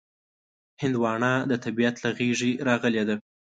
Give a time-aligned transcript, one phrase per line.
[0.81, 3.15] هندوانه د طبیعت له غېږې راغلې ده.